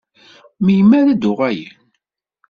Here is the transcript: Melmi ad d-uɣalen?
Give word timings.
Melmi 0.65 0.99
ad 1.11 1.17
d-uɣalen? 1.21 1.77